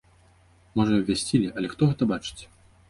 Можа, 0.79 0.91
і 0.95 1.01
абвясцілі, 1.03 1.53
але 1.61 1.67
хто 1.77 1.81
гэта 1.95 2.03
бачыць? 2.15 2.41